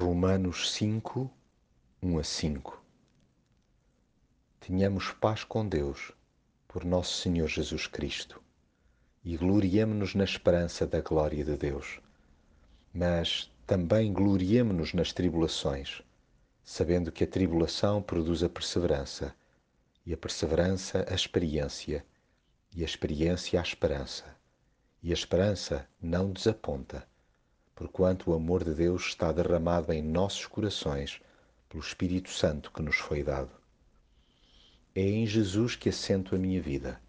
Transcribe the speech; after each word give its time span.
Romanos 0.00 0.70
5, 0.74 1.28
1 2.00 2.18
a 2.20 2.22
5 2.22 2.84
Tenhamos 4.60 5.10
paz 5.10 5.42
com 5.42 5.66
Deus, 5.66 6.12
por 6.68 6.84
nosso 6.84 7.20
Senhor 7.20 7.48
Jesus 7.48 7.88
Cristo, 7.88 8.40
e 9.24 9.36
gloriemo-nos 9.36 10.14
na 10.14 10.22
esperança 10.22 10.86
da 10.86 11.00
glória 11.00 11.44
de 11.44 11.56
Deus. 11.56 12.00
Mas 12.94 13.50
também 13.66 14.12
gloriemo-nos 14.12 14.94
nas 14.94 15.12
tribulações, 15.12 16.00
sabendo 16.62 17.10
que 17.10 17.24
a 17.24 17.28
tribulação 17.28 18.00
produz 18.00 18.44
a 18.44 18.48
perseverança, 18.48 19.34
e 20.06 20.14
a 20.14 20.16
perseverança 20.16 21.04
a 21.10 21.14
experiência, 21.14 22.06
e 22.72 22.82
a 22.82 22.84
experiência 22.84 23.58
a 23.58 23.62
esperança, 23.64 24.36
e 25.02 25.10
a 25.10 25.14
esperança 25.14 25.88
não 26.00 26.30
desaponta 26.30 27.04
porquanto 27.78 28.32
o 28.32 28.34
amor 28.34 28.64
de 28.64 28.74
Deus 28.74 29.06
está 29.06 29.30
derramado 29.30 29.92
em 29.92 30.02
nossos 30.02 30.44
corações 30.46 31.20
pelo 31.68 31.80
Espírito 31.80 32.28
Santo 32.28 32.72
que 32.72 32.82
nos 32.82 32.96
foi 32.96 33.22
dado. 33.22 33.52
É 34.96 35.02
em 35.02 35.24
Jesus 35.24 35.76
que 35.76 35.88
assento 35.88 36.34
a 36.34 36.38
minha 36.38 36.60
vida. 36.60 37.00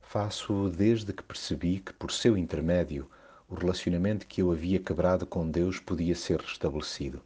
Faço-o 0.00 0.68
desde 0.68 1.12
que 1.12 1.22
percebi 1.22 1.78
que, 1.78 1.92
por 1.92 2.10
seu 2.10 2.36
intermédio, 2.36 3.08
o 3.48 3.54
relacionamento 3.54 4.26
que 4.26 4.42
eu 4.42 4.50
havia 4.50 4.80
quebrado 4.80 5.24
com 5.24 5.48
Deus 5.48 5.78
podia 5.78 6.16
ser 6.16 6.40
restabelecido. 6.40 7.22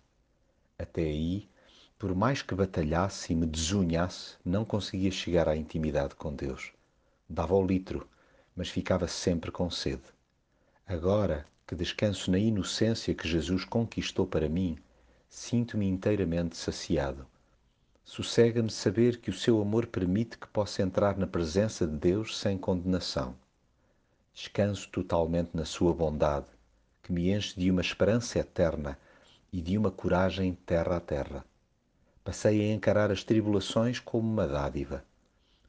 Até 0.79 1.05
aí, 1.05 1.49
por 1.99 2.15
mais 2.15 2.43
que 2.43 2.55
batalhasse 2.55 3.33
e 3.33 3.37
me 3.37 3.47
desunhasse, 3.47 4.35
não 4.45 4.63
conseguia 4.63 5.11
chegar 5.11 5.49
à 5.49 5.57
intimidade 5.57 6.15
com 6.17 6.35
Deus. 6.35 6.71
Dava 7.27 7.55
o 7.55 7.67
litro, 7.67 8.07
mas 8.55 8.69
ficava 8.69 9.09
sempre 9.09 9.51
com 9.51 9.71
sede. 9.71 10.05
Agora, 10.87 11.47
que 11.67 11.75
descanso 11.75 12.31
na 12.31 12.39
inocência 12.39 13.15
que 13.15 13.27
Jesus 13.27 13.65
conquistou 13.65 14.27
para 14.27 14.49
mim, 14.49 14.77
sinto-me 15.29 15.89
inteiramente 15.89 16.57
saciado. 16.57 17.27
Sossega-me 18.05 18.71
saber 18.71 19.19
que 19.19 19.31
o 19.31 19.33
seu 19.33 19.61
amor 19.63 19.87
permite 19.87 20.37
que 20.37 20.47
possa 20.47 20.83
entrar 20.83 21.17
na 21.17 21.27
presença 21.27 21.87
de 21.87 21.97
Deus 21.97 22.39
sem 22.39 22.59
condenação. 22.59 23.35
Descanso 24.35 24.91
totalmente 24.91 25.51
na 25.55 25.65
sua 25.65 25.95
bondade, 25.95 26.47
que 27.03 27.13
me 27.13 27.31
enche 27.31 27.59
de 27.59 27.71
uma 27.71 27.81
esperança 27.81 28.39
eterna 28.39 28.99
e 29.51 29.63
de 29.63 29.79
uma 29.79 29.91
coragem 29.91 30.55
terra 30.67 30.97
a 30.97 31.01
terra. 31.01 31.45
Passei 32.23 32.61
a 32.61 32.75
encarar 32.75 33.11
as 33.11 33.25
tribulações 33.25 33.99
como 33.99 34.31
uma 34.31 34.47
dádiva. 34.47 35.03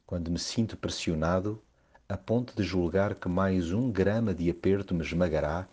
Quando 0.06 0.30
me 0.30 0.38
sinto 0.38 0.76
pressionado, 0.76 1.62
a 2.08 2.16
ponto 2.16 2.54
de 2.54 2.62
julgar 2.62 3.14
que 3.14 3.28
mais 3.28 3.72
um 3.72 3.90
grama 3.90 4.34
de 4.34 4.50
aperto 4.50 4.94
me 4.94 5.02
esmagará, 5.02 5.66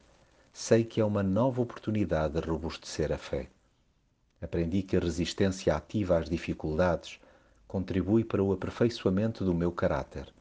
sei 0.56 0.84
que 0.84 1.02
é 1.02 1.06
uma 1.06 1.24
nova 1.24 1.64
oportunidade 1.64 2.40
de 2.40 2.48
robustecer 2.48 3.12
a 3.12 3.18
fé. 3.18 3.50
Aprendi 4.40 4.84
que 4.84 4.96
a 4.96 5.00
resistência 5.00 5.76
ativa 5.76 6.20
às 6.20 6.30
dificuldades 6.30 7.20
contribui 7.68 8.24
para 8.24 8.44
o 8.44 8.54
aperfeiçoamento 8.54 9.44
do 9.44 9.54
meu 9.54 9.72
caráter. 9.72 10.32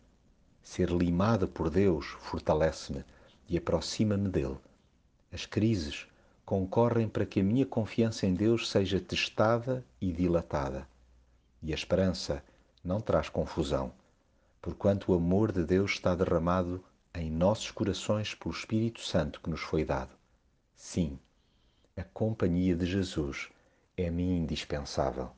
Ser 0.62 0.90
limada 0.90 1.48
por 1.48 1.70
Deus 1.70 2.04
fortalece-me 2.20 3.02
e 3.48 3.56
aproxima-me 3.56 4.28
dele. 4.28 4.58
As 5.32 5.46
crises 5.46 6.06
concorrem 6.44 7.08
para 7.08 7.24
que 7.24 7.40
a 7.40 7.42
minha 7.42 7.64
confiança 7.64 8.26
em 8.26 8.34
Deus 8.34 8.68
seja 8.68 9.00
testada 9.00 9.82
e 9.98 10.12
dilatada. 10.12 10.86
E 11.62 11.72
a 11.72 11.74
esperança 11.74 12.44
não 12.84 13.00
traz 13.00 13.30
confusão, 13.30 13.90
porquanto 14.60 15.10
o 15.10 15.14
amor 15.14 15.52
de 15.52 15.64
Deus 15.64 15.92
está 15.92 16.14
derramado 16.14 16.84
em 17.14 17.30
nossos 17.30 17.70
corações 17.70 18.34
pelo 18.34 18.54
Espírito 18.54 19.00
Santo 19.00 19.40
que 19.40 19.50
nos 19.50 19.60
foi 19.60 19.84
dado. 19.84 20.14
Sim, 20.74 21.18
a 21.96 22.02
companhia 22.02 22.74
de 22.74 22.86
Jesus 22.86 23.50
é-me 23.96 24.22
indispensável. 24.22 25.30